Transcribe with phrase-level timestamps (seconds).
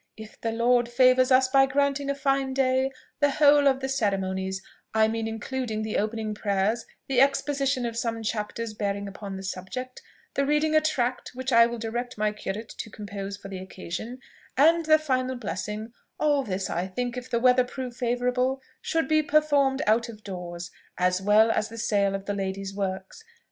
[0.17, 4.63] If the Lord favours us by granting a fine day, the whole of the ceremonies,
[4.95, 10.01] I mean, including the opening prayers, the exposition of some chapters bearing upon the subject,
[10.33, 14.17] the reading a tract which I will direct my curate to compose for the occasion,
[14.57, 19.21] and the final blessing: all this, I think, if the weather prove favourable, should be
[19.21, 23.23] performed out of doors, as well as the sale of the ladies' works.